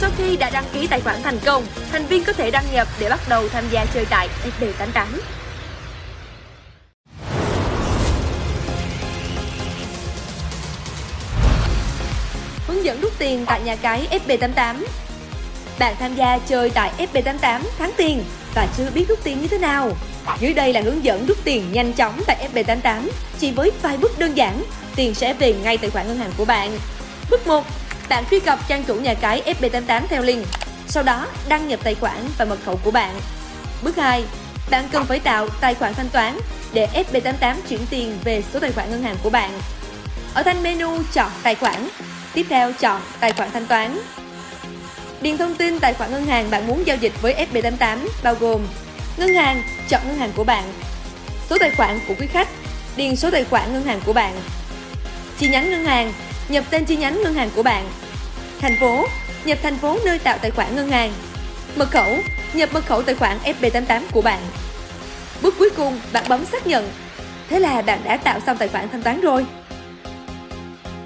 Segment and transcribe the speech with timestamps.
[0.00, 2.88] Sau khi đã đăng ký tài khoản thành công, thành viên có thể đăng nhập
[3.00, 4.28] để bắt đầu tham gia chơi tại
[4.60, 5.06] FB88.
[12.66, 14.74] Hướng dẫn rút tiền tại nhà cái FB88
[15.78, 19.58] Bạn tham gia chơi tại FB88 thắng tiền và chưa biết rút tiền như thế
[19.58, 19.90] nào
[20.40, 23.08] Dưới đây là hướng dẫn rút tiền nhanh chóng tại FB88
[23.38, 24.64] Chỉ với vài bước đơn giản,
[24.96, 26.78] tiền sẽ về ngay tài khoản ngân hàng của bạn
[27.30, 27.64] Bước 1.
[28.08, 30.46] Bạn truy cập trang chủ nhà cái FB88 theo link
[30.86, 33.20] Sau đó đăng nhập tài khoản và mật khẩu của bạn
[33.82, 34.24] Bước 2.
[34.70, 36.38] Bạn cần phải tạo tài khoản thanh toán
[36.72, 39.60] để FB88 chuyển tiền về số tài khoản ngân hàng của bạn.
[40.34, 41.88] Ở thanh menu chọn tài khoản,
[42.34, 43.98] tiếp theo chọn tài khoản thanh toán.
[45.20, 48.66] Điền thông tin tài khoản ngân hàng bạn muốn giao dịch với FB88 bao gồm
[49.16, 50.72] Ngân hàng, chọn ngân hàng của bạn
[51.50, 52.48] Số tài khoản của quý khách,
[52.96, 54.34] điền số tài khoản ngân hàng của bạn
[55.38, 56.12] Chi nhánh ngân hàng,
[56.48, 57.84] nhập tên chi nhánh ngân hàng của bạn
[58.60, 59.04] Thành phố,
[59.44, 61.12] nhập thành phố nơi tạo tài khoản ngân hàng
[61.76, 62.16] Mật khẩu,
[62.54, 64.40] nhập mật khẩu tài khoản FB88 của bạn
[65.42, 66.88] Bước cuối cùng, bạn bấm xác nhận
[67.48, 69.46] Thế là bạn đã tạo xong tài khoản thanh toán rồi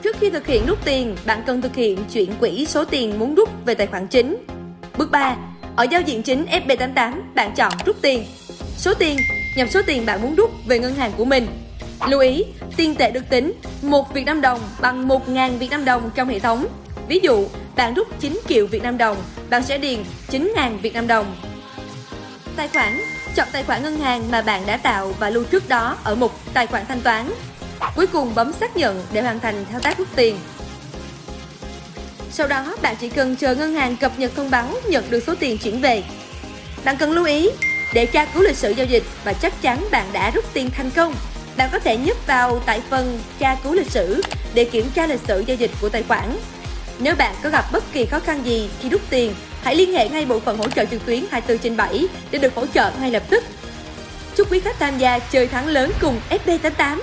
[0.02, 3.34] Trước khi thực hiện rút tiền, bạn cần thực hiện chuyển quỹ số tiền muốn
[3.34, 4.36] rút về tài khoản chính.
[4.96, 5.36] Bước 3.
[5.76, 8.24] Ở giao diện chính FB88, bạn chọn rút tiền.
[8.76, 9.16] Số tiền,
[9.56, 11.46] nhập số tiền bạn muốn rút về ngân hàng của mình.
[12.08, 12.44] Lưu ý,
[12.76, 13.52] tiền tệ được tính
[13.82, 16.66] 1 Việt Nam đồng bằng 1.000 Việt Nam đồng trong hệ thống.
[17.08, 17.46] Ví dụ,
[17.76, 19.16] bạn rút 9 triệu Việt Nam đồng,
[19.50, 21.36] bạn sẽ điền 9.000 Việt Nam đồng.
[22.56, 23.00] Tài khoản,
[23.34, 26.32] chọn tài khoản ngân hàng mà bạn đã tạo và lưu trước đó ở mục
[26.54, 27.30] tài khoản thanh toán.
[27.96, 30.36] Cuối cùng bấm xác nhận để hoàn thành thao tác rút tiền.
[32.30, 35.34] Sau đó, bạn chỉ cần chờ ngân hàng cập nhật thông báo nhận được số
[35.40, 36.02] tiền chuyển về.
[36.84, 37.50] Bạn cần lưu ý,
[37.94, 40.90] để tra cứu lịch sử giao dịch và chắc chắn bạn đã rút tiền thành
[40.90, 41.14] công,
[41.56, 44.22] bạn có thể nhấp vào tại phần tra cứu lịch sử
[44.54, 46.36] để kiểm tra lịch sử giao dịch của tài khoản.
[46.98, 50.08] Nếu bạn có gặp bất kỳ khó khăn gì khi rút tiền, hãy liên hệ
[50.08, 53.10] ngay bộ phận hỗ trợ trực tuyến 24 trên 7 để được hỗ trợ ngay
[53.10, 53.44] lập tức.
[54.36, 56.98] Chúc quý khách tham gia chơi thắng lớn cùng FB88.